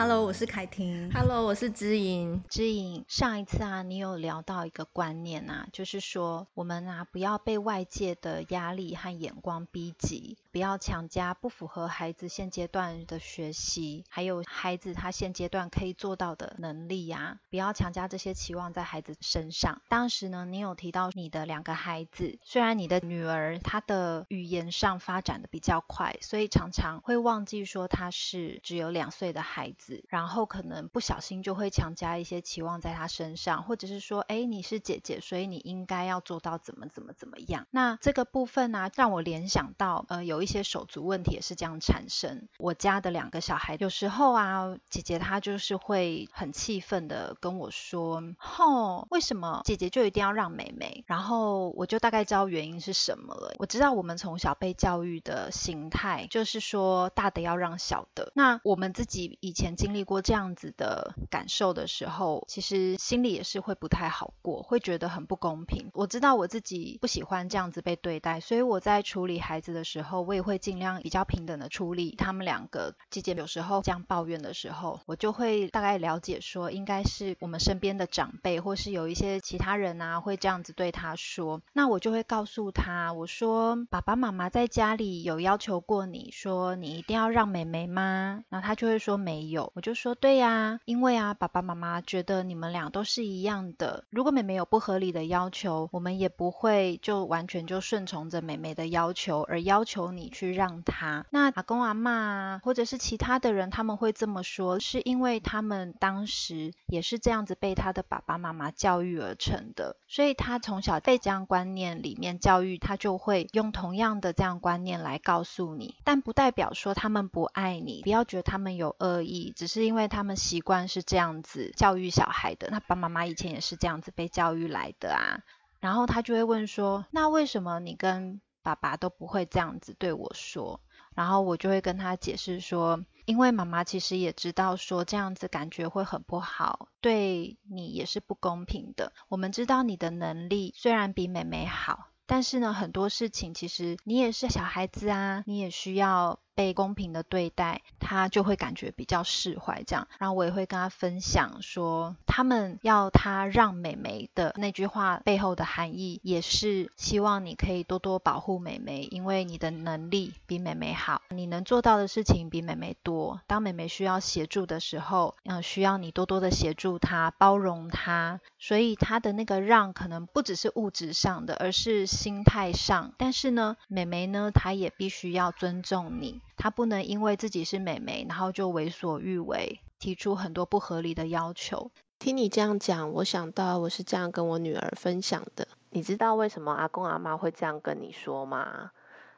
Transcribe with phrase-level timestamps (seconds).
[0.00, 1.10] Hello，我是凯婷。
[1.12, 2.40] Hello，我是知莹。
[2.48, 19.82] 知莹，上一次啊，你有聊到一个观念啊，就是说我们啊不要被外界的压力和眼光逼急，不要强加不符合孩子现阶段的学习，还有孩子他现阶段可以做到的能力呀、啊，不要强加这些期望在孩子身上。
[19.88, 30.04] 当时呢，你有提到你的两个孩子，虽然你的女儿她的语言上发展的比较快，所以常常会忘记说她是只有两岁的孩子。
[30.08, 37.66] 然后可能不小心就会强加一些期望在她身上，或者是说，哎，你是姐姐，所以你应该要做到怎么怎么怎么样。
[37.70, 42.46] 那这个部分呢、让我联想到，呃，有有一些手足问题也是这样产生。
[42.58, 51.02] 我家的两个小孩，有时候啊，姐姐她就是会很气愤的跟我说，吼，为什么姐姐就一定要让妹妹？
[51.06, 53.54] 然后我就大概知道原因是什么了。
[53.58, 58.32] 我知道我们从小被教育的形态，就是说大的要让小的。
[58.34, 59.74] 那我们自己以前。
[59.78, 65.90] 经历过这样子的感受的时候，其实心里也是会不太好过，会觉得很不公平。
[65.94, 72.94] 我知道我自己不喜欢这样子被对待，所以我在处理孩子的时候，我也会尽量比较平等的处理他们两个。
[73.08, 81.62] 姐姐有时候这样抱怨的时候，我就会大概了解说，应该是我们身边的长辈，或是有一些其他人啊，会这样子对他说。
[81.72, 88.44] 那我就会告诉他，我说爸爸妈妈在家里有要求过你说你一定要让妹妹吗？
[88.50, 89.72] 然后他就会说没有。
[89.74, 94.04] 我就说对呀，因为啊，爸爸妈妈觉得你们俩都是一样的。
[94.10, 101.24] 如果妹妹有不合理的要求，我们也不会就完全就顺从着妹妹的要求，而要求你去让他。
[101.30, 119.52] 那阿公阿嬷啊，或者是其他的人，他们会这么说，是因为他们当时也是这样子被他的爸爸妈妈教育而成的，所以他从小被这样观念里面教育，他就会用同样的这样观念来告诉你，但不代表说他们不爱你，不要觉得他们有恶意。
[119.56, 125.40] 只是因为他们习惯是这样子教育小孩的，那爸爸妈妈以前也是这样子被教育来的啊。
[125.80, 130.80] 然后他就会问说：“那为什么你跟爸爸都不会这样子对我说？”
[131.16, 139.12] 然后我就会跟他解释说：“因为妈妈其实也知道说这样子感觉会很不好，对你也是不公平的。
[139.28, 149.84] 我们知道你的能力虽然比妹妹好，但是呢，很多事情其实你也是小孩子啊，你也需要。”被公平的对待，他就会感觉比较释怀。
[149.84, 163.40] 这样，然后我也会跟他分享说，他们要他让妹妹的那句话背后的含义，也是希望你可以多多保护妹妹，因为你的能力比妹妹好，你能做到的事情比妹妹多。
[163.46, 168.40] 当妹妹需要协助的时候，嗯，需要你多多的协助她，包容她。
[168.58, 173.12] 所以他的那个让，可能不只是物质上的，而是心态上。
[173.16, 176.40] 但是呢，妹妹呢，她也必须要尊重你。
[176.58, 181.90] 他不能因为自己是妹妹，然后就为所欲为，提出很多不合理的要求。
[182.18, 185.68] 听你这样讲，我想到我是这样跟我女儿分享的。
[185.90, 188.90] 你知道为什么阿公阿妈会这样跟你说吗？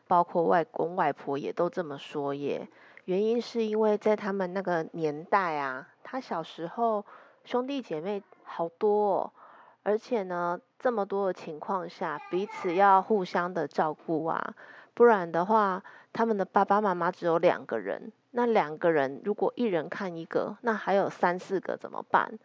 [0.09, 2.67] 包括外公外婆也都这么说耶。
[3.05, 7.05] 原因是因为在他们那个年代啊，他小时候
[7.45, 9.33] 兄弟姐妹好多，
[9.83, 14.55] 而且呢，这么多的情况下，彼此要互相的照顾啊，
[14.95, 15.83] 不然的话。
[16.13, 22.37] 他们的爸爸妈妈只有两个人，那两个人如果一人看一个，那还有三四个怎么办？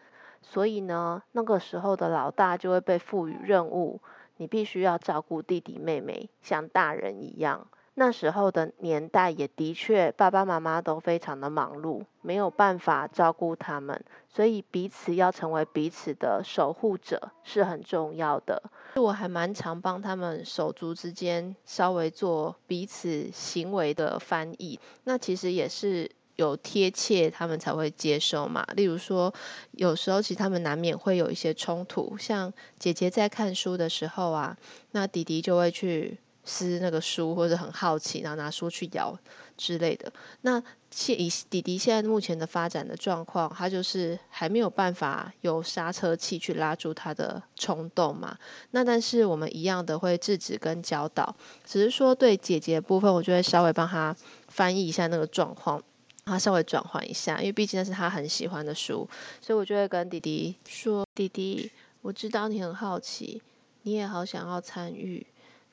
[0.44, 4.00] 所以呢，那个时候的老大就会被赋予任务，
[4.38, 7.68] 你必须要照顾弟弟妹妹，像大人一样。
[7.98, 18.62] 那时候的年代也的确，爸爸妈妈都非常的忙碌，没有办法照顾他们，所以彼此要成为彼此的守护者是很重要的。
[18.98, 28.68] 我还蛮常帮他们手足之间稍微做彼此行为的翻译，那其实也是有贴切，他们才会接受嘛。
[28.76, 29.34] 例如说，
[29.72, 34.58] 有时候其实他们难免会有一些冲突，像姐姐在看书的时候啊，
[34.92, 36.20] 那弟弟就会去。
[36.46, 39.18] 撕那个书，或者很好奇，然后拿书去咬
[39.58, 40.14] 之类的。
[40.42, 40.62] 那
[40.92, 48.38] 现以弟弟现在目前的发展的状况，他就是还没有办法有刹车器去拉住他的冲动嘛。
[48.72, 51.36] 那但是我们一样的会制止跟教导，
[51.66, 54.16] 只是说对姐姐的部分，我就会稍微帮他
[54.48, 55.84] 翻译一下那个状况，
[56.26, 59.10] 他稍微转换一下，因为毕竟那是他很喜欢的书，
[59.42, 61.72] 所以我就会跟弟弟说：“弟弟，
[62.02, 63.42] 我知道你很好奇，
[63.82, 65.26] 你也好想要参与。”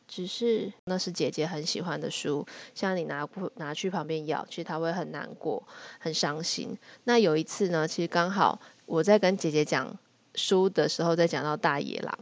[0.06, 5.62] 只是那是姐姐很喜欢的书，像你拿不拿去旁边咬，其实她会很难过、
[5.98, 6.76] 很伤心。
[7.04, 9.96] 那有一次呢，其实刚好我在跟姐姐讲
[10.34, 12.18] 书的时候，在讲到大野狼，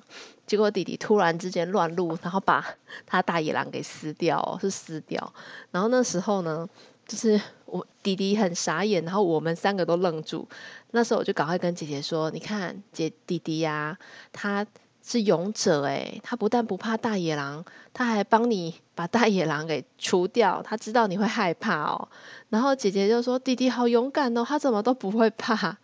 [0.46, 2.64] 结果弟弟突然之间乱入，然后把
[3.06, 5.32] 他大野狼给撕掉，是撕掉。
[5.70, 6.68] 然后那时候呢，
[7.06, 10.48] 就是我弟弟很傻眼，然后我们三个都愣住。
[10.92, 13.96] 那时候我就赶快跟姐姐说：“你看，姐弟弟呀，
[14.32, 14.66] 他
[15.02, 20.62] 是勇者诶，他不但不怕大野狼，他还帮你把大野狼给除掉。
[20.62, 22.08] 他知道你会害怕哦。”
[22.50, 25.78] 然后姐姐就说：“弟弟好勇敢哦，他怎么都不会怕。”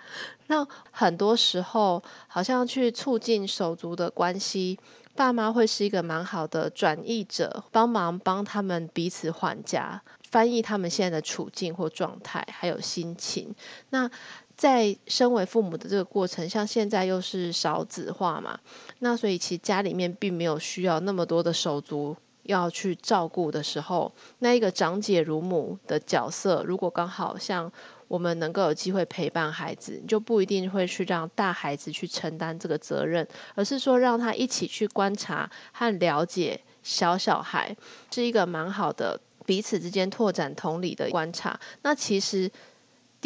[0.48, 4.78] 那很多时候，好像去促进手足的关系。
[5.16, 13.54] 爸妈会是一个蛮好的转译者，帮忙帮他们彼此缓颊，翻译他们现在的处境或状态，还有心情。
[13.88, 14.10] 那
[14.56, 18.58] 在身为父母的这个过程，像现在又是少子化嘛，
[19.00, 27.72] 那所以其实家里面并没有需要那么多的手足要去照顾的时候，那一个长姐如母的角色，如果刚好像。
[28.08, 33.26] 我们能够有机会陪伴孩子，就不一定会去让大孩子去承担这个责任，
[33.56, 37.76] 而是说让他一起去观察和了解小小孩，
[38.12, 41.58] 是一个蛮好的彼此之间拓展同理的观察。
[41.82, 42.48] 那其实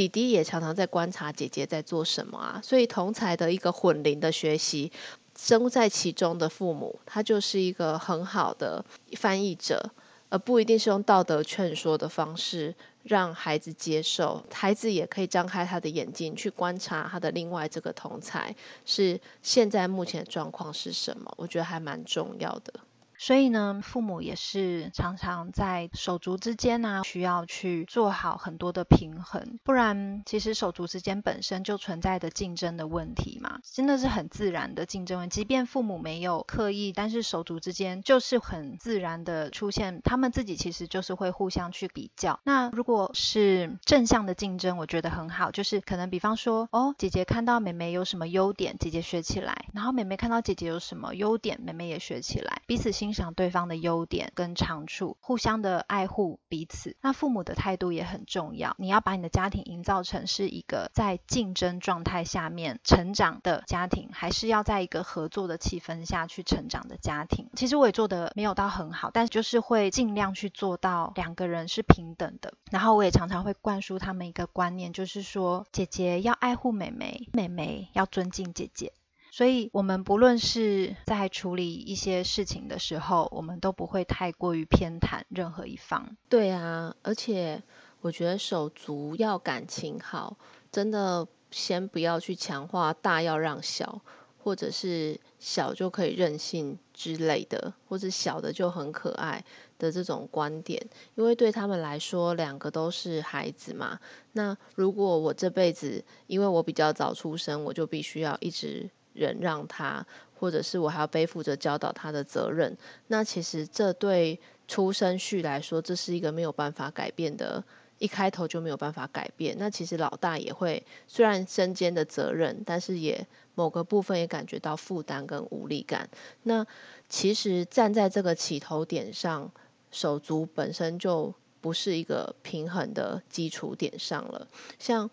[0.01, 4.91] 弟弟也常常在观察姐姐在做什么啊，所以同才的一个混龄的学习，
[5.39, 8.83] 身在其中的父母，他就是一个很好的
[9.13, 9.91] 翻译者。
[10.31, 18.55] 而不一定是用道德劝说的方式让孩子接受，孩子也可以张开他的眼睛去观察他的另外这个同才
[18.87, 22.73] 是现在目前的状况是什么，我觉得还蛮重要的。
[23.21, 35.35] 所以呢，父母也是常常在手足之间呢，需要去做好很多的平衡，不然其实手足之间本身就存在的竞争的问题嘛，真的是很自然的竞争问题。
[35.35, 42.41] 即便父母没有刻意，但是手足之间就是很自然的出现，他们自己其实就是会互相去比较。
[42.45, 53.10] 那如果是正向的竞争，我觉得很好，就是可能比方说，哦，姐姐看到妹妹有什么优点，姐姐学起来，然后妹妹看到姐姐有什么优点，妹妹也学起来，彼此欣。
[53.11, 56.97] 欣赏对方的优点跟长处，互相的爱护彼此。
[57.01, 58.77] 那父母的态度也很重要。
[58.79, 67.51] 你要把你的家庭营造成是一个在竞争状态下面成长的家庭，还是要在一个合作的气氛下去成长的家庭？
[67.57, 72.55] 其实我也做得没有到很好，但就是会尽量去做到两个人是平等的。
[72.71, 78.93] 然后我也常常会灌输他们一个观念，就是说姐姐要爱护妹妹，妹妹要尊敬姐姐。
[79.33, 86.17] 所以，我们不论是在处理一些事情的时候，我们都不会太过于偏袒任何一方。
[86.29, 87.63] 对啊，而且
[88.01, 90.37] 我觉得手足要感情好，
[90.73, 94.03] 真的先不要去强化大要让小，
[94.43, 99.45] 或者是小就可以任性之类的，或者小的就很可爱
[99.79, 100.89] 的这种观点。
[101.15, 104.01] 因为对他们来说，两个都是孩子嘛。
[104.33, 108.91] 那如果我这辈子因为我比较早出生，我就必须要一直。
[109.13, 110.07] 忍让他，
[110.39, 112.77] 或者是我还要背负着教导他的责任，
[113.09, 117.65] 那其实这对出生序来说，这是一个没有办法改变的，
[117.99, 119.57] 一开头就没有办法改变。
[119.59, 126.09] 那其实老大也会，虽然身兼的责任，但是也某个部分也感觉到负担跟无力感。
[126.45, 126.67] 那
[127.09, 129.51] 其实站在这个起头点上，
[129.91, 134.47] 手足本身就不是一个平衡的基础点上了，
[134.79, 135.11] 像。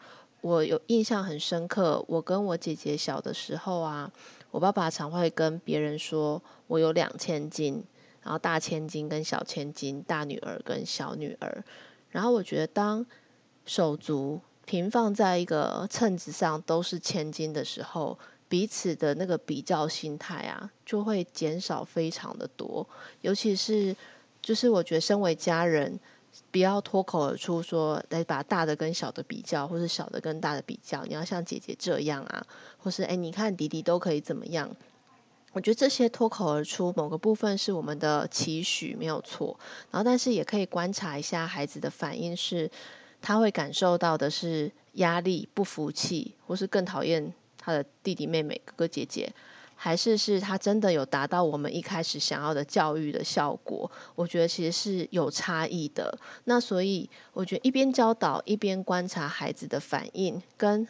[0.48, 4.10] 我有印象很深刻，我跟我姐姐小的时候啊，
[4.50, 7.84] 我爸爸常会跟别人说我有两千金，
[8.24, 11.66] 然后大千金跟小千金，大女儿跟小女儿。
[12.12, 13.06] 然后我觉得当
[13.66, 22.88] 手足平放在一个秤子上都是千金的时候，彼此的那个比较心态啊，就会减少非常的多。
[23.20, 23.94] 尤其是
[24.42, 26.00] 就是我觉得身为家人。
[26.52, 31.04] 不要脱口而出说来把大的跟小的比较，或是小的跟大的比较。
[31.06, 32.46] 你要像姐姐这样啊，
[32.78, 34.76] 或是诶，你看弟弟都可以怎么样？
[35.54, 39.58] 我觉得这些脱口而出，某个部分是我们的期许没有错。
[39.92, 42.70] 然后，但是也可以观察一下孩子的反应，是
[43.22, 49.34] 他会感受到的是压力、不服气，或是更讨厌他的弟弟妹妹、哥哥姐姐。
[49.80, 53.90] 还是是他真的有达到我们一开始想要的教育的效果？
[54.16, 56.18] 我觉得其实是有差异的。
[56.46, 60.88] 那所以我觉得一边教导一边观察孩子的反应，跟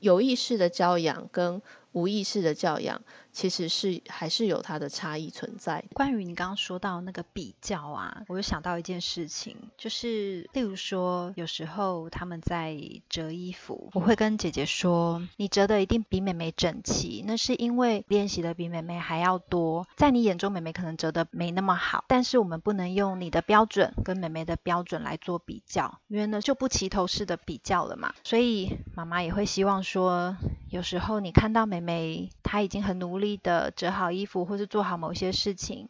[0.00, 1.62] 有意识的教养跟
[1.96, 3.00] 无意识的教养。
[3.32, 5.84] 其实是还是有它的差异存在。
[5.92, 12.74] 关于你刚刚说到那个比较啊，我又想到一件事情，就是例如说，有时候他们在
[13.10, 19.86] 折衣服，我会跟姐姐说：“你折的一定比妹妹整齐，那是因为练习的比妹妹还要多。
[19.96, 28.14] 在你眼中，妹妹可能折的没那么好，但是我们不能用你的标准跟妹妹的标准来做比较，因为呢就不齐头式的比较了嘛。
[28.24, 30.38] 所以妈妈也会希望说，
[30.76, 35.88] 有时候你看到妹妹她已经很努力。”的折好衣服，或是做好某些事情，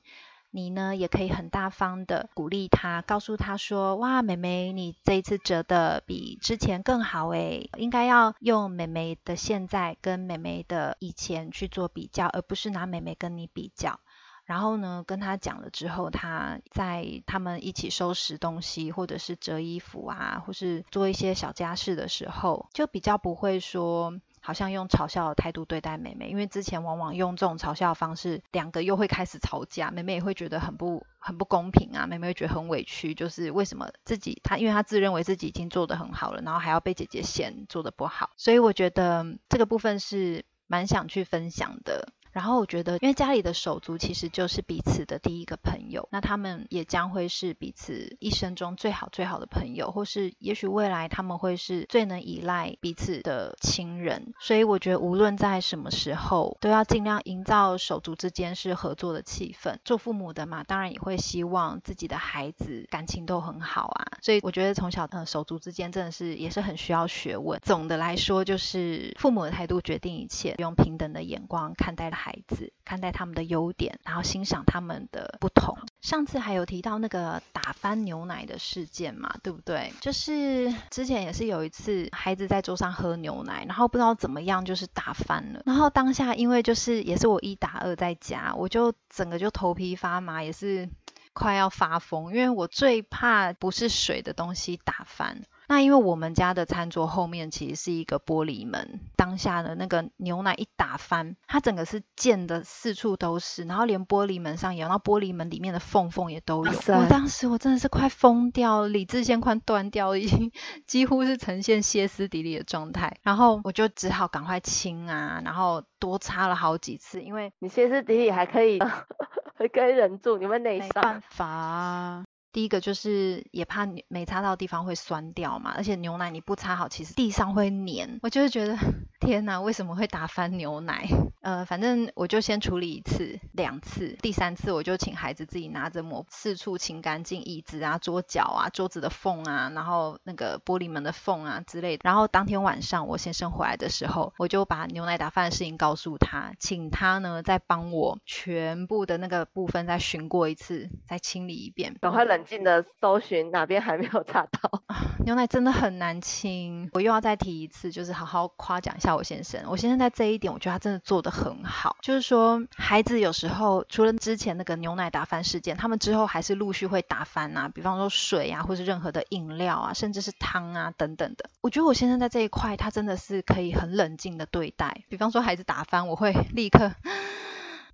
[0.50, 14.00] 你呢也可以很大方的鼓励她，告诉她说：“哇，妹妹，你这一次折的比之前更好诶，应该要用妹妹的现在跟妹妹的以前去做比较，而不是拿妹妹跟你比较。”
[14.44, 42.12] 然后呢，跟他讲了之后，他在他们一起收拾东西，或者是折衣服啊，或是做一些小家事的时候，就比较不会说好像用嘲笑的态度对待妹妹，因为之前往往用这种嘲笑的方式，两个又会开始吵架，妹妹也会觉得很不很不公平啊，妹妹会觉得很委屈，就是为什么自己她，因为她自认为自己已经做得很好了，然后还要被姐姐嫌做得不好，所以我觉得这个部分是蛮想去分享的。
[42.36, 54.34] 然后我觉得，因为家里的手足其实就是彼此的第一个朋友，那他们也将会是彼此一生中最好最好的朋友，或是也许未来他们会是最能依赖彼此的亲人。
[54.38, 59.78] 所以我觉得，无论在什么时候，都要尽量营造手足之间是合作的气氛。
[59.82, 64.18] 做父母的嘛，当然也会希望自己的孩子感情都很好啊。
[64.20, 67.58] 所以我觉得从小，呃，手足之间真的是也是很需要学问。
[67.64, 72.25] 总的来说，就是父母的态度决定一切，用平等的眼光看待孩。
[72.26, 75.78] 孩子看待他们的优点，然后欣赏他们的不同。
[76.00, 79.92] 上次还有提到那个打翻牛奶的事件嘛，对不对？
[80.00, 85.62] 就是之前也是有一次，孩子在桌上喝牛奶，然后不知道怎么样，就是打翻了。
[85.66, 90.88] 然后当下因为就是也是我一打二在家，我就整个就头皮发麻，也是
[91.32, 95.42] 快要发疯，因为我最怕不是水的东西打翻。
[95.68, 106.72] 那因为我们家的餐桌后面其实是一个玻璃门，当下的那个牛奶一打翻，它整个是溅的四处都是，然后连玻璃门上也有，然后玻璃门里面的缝缝也都有。
[106.72, 110.52] 我当时我真的是快疯掉了，理智线快断掉了，已经
[110.86, 113.18] 几乎是呈现歇斯底里的状态。
[113.22, 120.88] 然后我就只好赶快清啊，然后多擦了好几次，因为你歇斯底里还可以，还可以忍住，你们内伤。
[120.88, 122.24] 没办法。
[122.56, 128.18] 第一个就是也怕没擦到地方会酸掉嘛，而且牛奶你不擦好，其实地上会粘。
[128.22, 128.78] 我就是觉得
[129.20, 131.08] 天哪，为什么会打翻牛奶？
[131.42, 142.00] 呃，反正我就先处理一次、两次，第三次我就请孩子自己拿着抹，四处清干净椅子啊、桌角啊、桌子的缝啊，然后那个玻璃门的缝啊之类的。
[142.04, 152.46] 然后当天晚上我先生回来的时候，我就把牛奶打翻的事情告诉他，请他呢再帮我全部的那个部分再巡过一次，再清理一遍，赶快冷。
[152.46, 154.82] 静的搜寻哪边还没有擦到？
[155.26, 159.62] 牛奶真的很难清，我又要再提一次，就是好好夸奖一下我先生。
[159.68, 161.96] 我先生在这一点，我觉得他真的做得很好。
[162.02, 171.50] 就是说，孩子有时候除了之前那个牛奶打翻事件，他们之后还是陆续会打翻啊，比方说水啊，或是任何的饮料啊，甚至是汤啊等等的。
[171.60, 175.04] 我觉得我先生在这一块，他真的是可以很冷静的对待。
[175.08, 176.92] 比方说孩子打翻，我会 立刻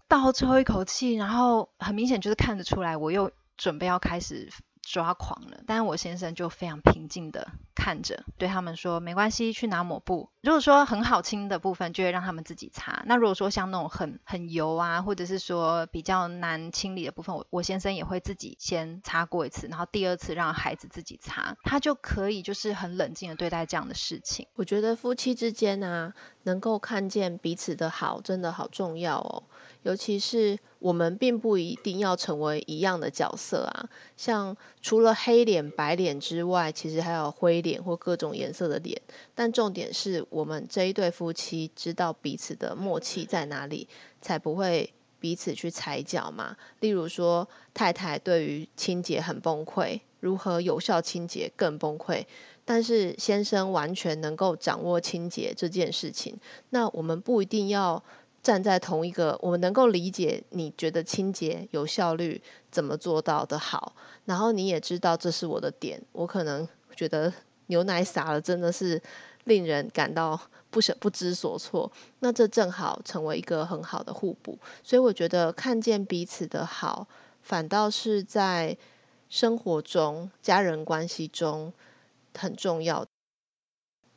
[0.09, 3.31] 倒抽一口气，然后很明显就是看得出来，我又。
[3.59, 4.49] 准备要开始
[4.83, 10.31] 抓狂了，但是我先生就非常平静的看着，对他们说：“没关系，去拿抹布。
[10.43, 13.03] 如果说很好清的部分，就会让他们自己擦。
[13.07, 24.49] 那如果说像那种很很油啊，或者是说比较难清理的部分，我我先生也会自己先擦过一次，然后第二次让孩子自己擦，他就可以就是很冷静的对待这样的事情。
[24.55, 26.13] 我觉得夫妻之间啊，
[26.45, 29.43] 能够看见彼此的好，真的好重要哦。”
[29.83, 39.03] 尤其是我们并不一定要成为一样的角色啊，像除了黑脸白脸之外，其实还有灰脸或各种颜色的脸。
[39.35, 43.89] 但重点是我们这一对夫妻知道彼此的默契在哪里，
[44.21, 46.57] 才不会彼此去踩脚嘛。
[46.79, 52.27] 例如说，太太对于清洁很崩溃，如何有效清洁更崩溃，
[52.65, 56.37] 但是先生完全能够掌握清洁这件事情，
[56.71, 58.03] 那我们不一定要。
[58.43, 62.43] 站在同一个，我们能够理解你觉得清洁有效率
[62.73, 66.67] 怎么做到的好，然后你也知道这是我的点，我可能
[66.97, 67.33] 觉得
[67.67, 69.01] 牛奶洒了真的是
[69.45, 70.41] 令人感到
[70.71, 77.07] 不舍不知所措，那这正好成为一个很好的互补，所以我觉得看见彼此的好，
[77.43, 78.77] 反倒是在
[79.29, 81.73] 生活中家人关系中
[82.35, 83.07] 很重要。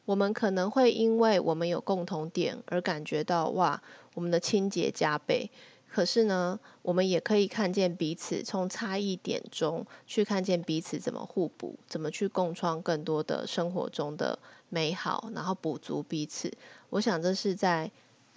[0.06, 3.82] 我们可能会因为我们有共同点而感觉到哇，
[4.14, 5.50] 我们的清洁加倍。
[5.88, 16.52] 可是呢，我们也可以看见彼此，从差异点中去看见彼此怎么互补，怎么去共创更多的生活中的美好，然后补足彼此。
[16.90, 17.90] 我想这是在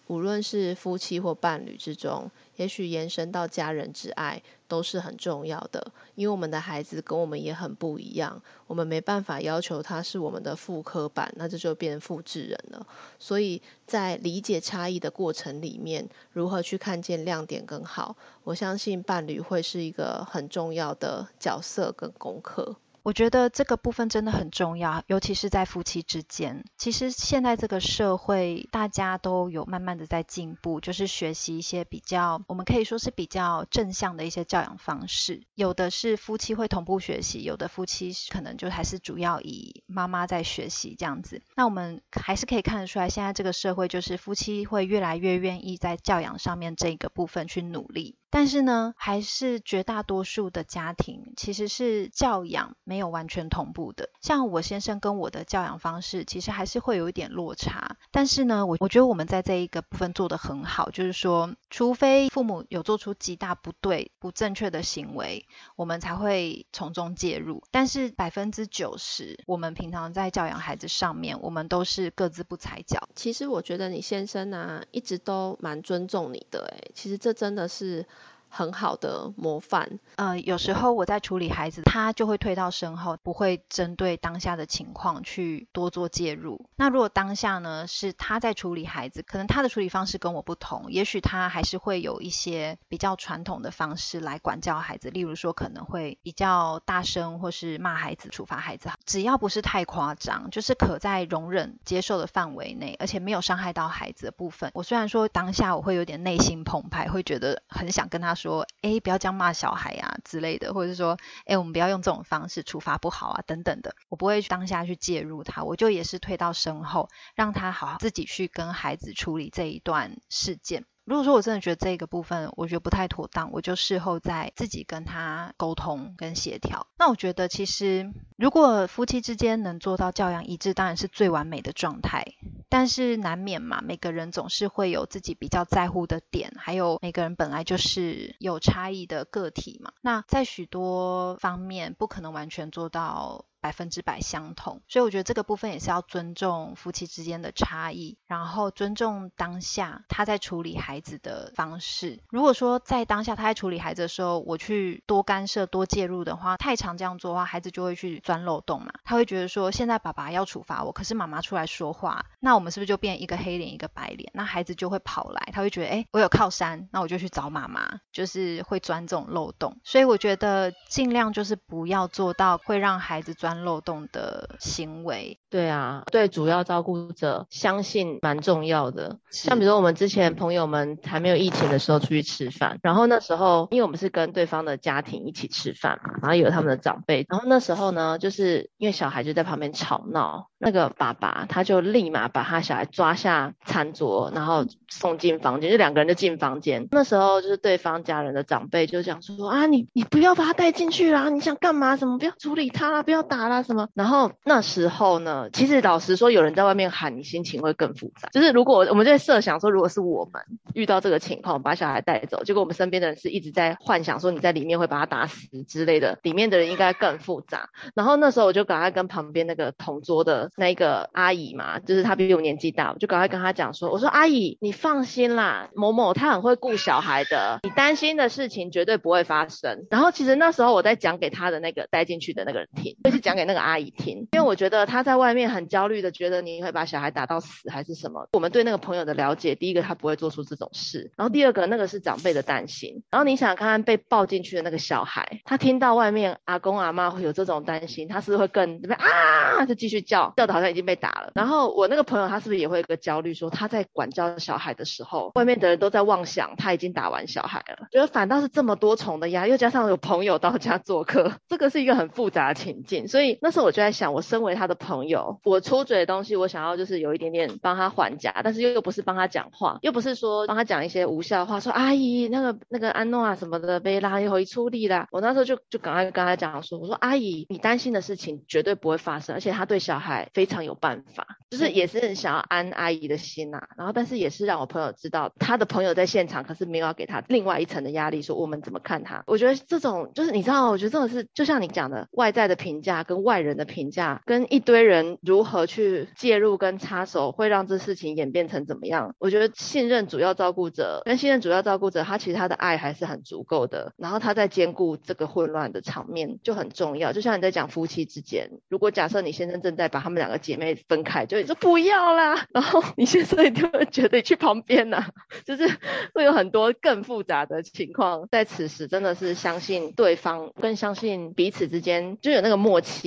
[0.08, 5.92] 无论是夫妻或伴侣之中，也许延伸到家人之爱都是很重要的。
[6.14, 12.86] 因为我们的孩子跟我们也很不一样，我们没办法要求他是我们的复刻版，那这就变复制人了。
[13.18, 22.76] 所以在理解差异的过程里面，如何去看见亮点更好，我相信伴侣会是一个很重要的角色跟功课。
[23.08, 26.62] 我觉得这个部分真的很重要，尤其是在夫妻之间。
[26.76, 35.42] 其实现在这个社会，大家都有慢慢的在进步，就是学习一些比较，我们可以说是比较正向的一些教养方式。
[35.54, 41.40] 有的是夫妻会同步学习，有的夫妻可能就还是主要以妈妈在学习这样子。
[41.56, 48.17] 那我们还是可以看得出来，现在这个社会就是夫妻会越来越愿意在教养上面这个部分去努力。
[48.30, 54.10] 但是呢，还是绝大多数的家庭其实是教养没有完全同步的。
[54.20, 57.96] 像我先生跟我的教养方式，其实还是会有一点落差。
[58.10, 67.62] 但是呢，我我觉得我们在这一个部分做得很好，就是说，除非父母有做出极大不对、不正确的行为，我们才会从中介入。
[67.70, 73.08] 但是百分之九十，我们平常在教养孩子上面，我们都是各自不踩脚。
[73.14, 76.66] 其实我觉得你先生啊，一直都蛮尊重你的。
[76.76, 78.06] 诶，其实这真的是。
[78.48, 79.98] 很好的模范。
[80.16, 86.66] 呃，有时候我在处理孩子，他就会退到身后，不会针对当下的情况去多做介入。
[86.76, 98.88] 那如果当下呢，是他在处理孩子，可能他的处理方式跟我不同，也许他还是会有一些比较传统的方式来管教孩子，例如说可能会比较大声，或是骂孩子、处罚孩子。
[99.04, 104.70] 只要不是太夸张，就是可在容忍、接受的范围内，而且没有伤害到孩子的部分。
[104.74, 108.37] 我虽然说当下我会有点内心澎湃，会觉得很想跟他。
[108.38, 120.86] 说，哎，不要这样骂小孩啊之类的，或者是说，哎，我们不要用这种方式处罚不好啊，等等的，我不会当下去介入他，我就也是退到身后，让他好好自己去跟孩子处理这一段事件。
[121.04, 126.86] 如果说我真的觉得这个部分我觉得不太妥当，我就事后再自己跟他沟通跟协调。
[126.98, 132.26] 那我觉得其实如果夫妻之间能做到教养一致，当然是最完美的状态。
[132.68, 139.92] 但是难免嘛，每个人总是会有自己比较在乎的点，还有每个人本来就是有差异的个体嘛。
[140.00, 143.44] 那在许多方面不可能完全做到。
[143.60, 152.20] 百分之百相同，所以我觉得这个部分也是要尊重夫妻之间的差异，然后尊重当下他在处理孩子的方式。
[152.28, 158.92] 如果说在当下他在处理孩子的时候，我去多干涉、多介入的话，太常这样做的话，孩子就会去钻漏洞嘛。
[159.04, 164.30] 他会觉得说，现在爸爸要处罚我，可是妈妈出来说话，那我们是不是就变一个黑脸一个白脸？
[164.34, 169.78] 那孩子就会跑来，他会觉得，哎，我有靠山，那我就去找妈妈，就是会钻这种漏洞。
[169.82, 173.47] 所以我觉得尽量就是不要做到会让孩子钻。
[173.48, 179.18] 钻漏洞的行为，对啊，对主要照顾者相信蛮重要的。
[179.30, 196.86] 像比如说我们之前朋友们还没有疫情的时候出去吃饭，然后那时候因为我们是跟对方的家庭一起吃饭嘛，然后有他们的长辈，然后那时候呢，就是因为小孩就在旁边吵闹，那个爸爸他就立马把他小孩抓下餐桌，然后送进房间，就两个人就进房间。
[196.90, 201.96] 那时候就是对方家人的长辈就讲说啊，你你不要把他带进去啦，你想干嘛？
[201.96, 203.37] 什么不要处理他啦，不要打。
[203.38, 203.88] 打了什么？
[203.94, 208.28] 然后那时候呢，其实老实说，有人在外面喊，你心情会更复杂。
[208.32, 210.42] 就是如果我们就在设想说，如果是我们
[210.74, 217.68] 遇到这个情况，把小孩带走，结果我们身边的人是一直在幻想说你在里面会把他打死之类的，里面的人应该更复杂。
[217.94, 229.86] 然后那时候我就赶快跟旁边那个同桌的那个阿姨嘛，就是她比我年纪大，我就赶快跟她讲说，我说阿姨，你放心啦，某某他很会顾小孩的，你担心的事情绝对不会发生。
[229.90, 233.27] 然后其实那时候我在讲给他的那个带进去的那个人听，就是。
[233.28, 238.26] 讲给那个阿姨听，因为我觉得他在外面很焦虑的，觉得你会把小孩打到死还是什么。
[238.32, 243.02] 我们对那个朋友的了解，第一个他不会做出这种事，然后第二个那个是长辈的担心。
[243.10, 251.32] 然后你想看看被抱进去的那个小孩，他听到外面阿公阿妈会有这种担心，他是不是会更啊，就继续叫，叫的好像已经被打了。
[251.34, 263.06] 然后我那个朋友他是不是也会有个焦虑，说他在管教小孩的时候，外面的人都在妄想他已经打完小孩了，觉得反倒是这么多重的压，又加上有朋友到家做客，这个是一个很复杂的情境。
[263.08, 275.08] 所以所以那时候我就在想，我身为他的朋友，我出嘴的东西，我想要就是有一点点帮他还价，但是又又不是帮他讲话，又不是说帮他讲一些无效话，说阿姨那个那个安诺啊什么的被拉一回出力啦。
[275.10, 281.26] 我那时候就就赶快跟他讲说，我说阿姨，你担心的事情绝对不会发生，而且他对小孩非常有办法。
[281.50, 289.24] 就是也是想要安阿姨的心呐、啊，然后但是也是让我朋友知道他的朋友在现场，可是没有要给他另外一层的压力，说我们怎么看他。
[289.26, 299.14] 我觉得这种就是你知道，我觉得这种是就像你讲的，外在的评价跟外人的评价，跟一堆人如何去介入跟插手，会让这事情演变成怎么样？
[299.18, 307.12] 我觉得信任主要照顾者跟信任主要照顾者，他其实他的爱还是很足够的，然后他在兼顾这个混乱的场面就很重要。
[307.12, 315.06] 就像你在讲夫妻之间，如果假设你先生正在把他们两个姐妹分开，就你说不要啦，然后你先生一定会觉得你去旁边呐、
[315.46, 315.66] 就是
[316.14, 318.28] 会有很多更复杂的情况。
[318.30, 322.97] 在此时，真的是相信对方，更相信彼此之间就有那个默契。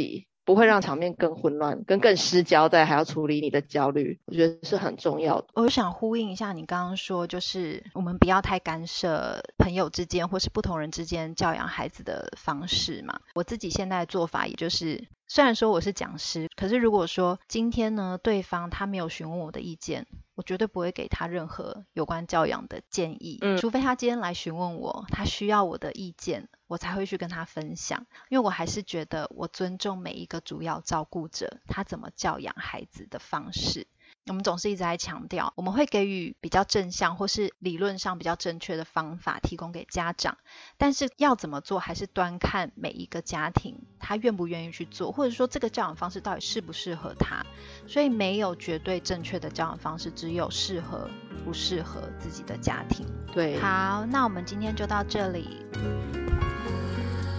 [0.44, 5.48] 不会让场面更混乱，跟更失交代还要处理你的焦虑，我觉得是很重要的。
[5.54, 13.20] 我想呼应一下你刚刚说，就是我们不要太干涉朋友之间或是不同人之间教养孩子的方式嘛。
[13.36, 26.50] 我自己现在的做法，也就是虽然说我是讲师，可是如果说今天呢，对方他没有询问我的意见，我绝对不会给他任何有关教养的建议，嗯，除非他今天来询问我，他需要我的意见。
[26.68, 33.88] 我才会去跟他分享，因为我还是觉得我尊重每一个主要照顾者，他怎么教养孩子的方式。
[34.28, 40.38] 我们总是一直在强调，我们会给予比较正向或是理论上比较正确的方法提供给家长，
[40.78, 43.81] 但是要怎么做，还是端看每一个家庭
[44.12, 47.46] 他愿不愿意去做，或者说这个教养方式到底适不适合他。
[47.88, 51.10] 所以没有绝对正确的教养方式，只有适合
[51.46, 53.06] 不适合自己的家庭。
[53.32, 55.48] 对，好，那我们今天就到这里。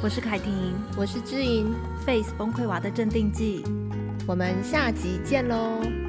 [0.03, 1.75] 我是凯婷，我是知莹
[2.07, 3.63] ，Face 崩溃娃的镇定剂，
[4.27, 6.02] 我们下集见喽。